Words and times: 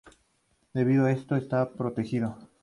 Debido 0.73 1.05
a 1.05 1.11
eso, 1.11 1.35
está 1.35 1.73
protegido. 1.75 2.35